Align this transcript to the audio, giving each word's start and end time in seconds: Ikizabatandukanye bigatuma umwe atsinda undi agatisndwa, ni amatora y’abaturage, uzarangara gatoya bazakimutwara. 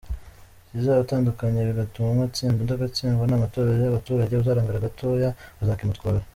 Ikizabatandukanye 0.69 1.59
bigatuma 1.69 2.07
umwe 2.09 2.23
atsinda 2.29 2.59
undi 2.61 2.73
agatisndwa, 2.75 3.23
ni 3.27 3.35
amatora 3.37 3.69
y’abaturage, 3.83 4.33
uzarangara 4.41 4.85
gatoya 4.85 5.29
bazakimutwara. 5.59 6.19